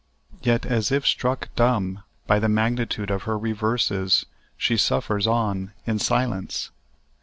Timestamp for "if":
0.91-1.05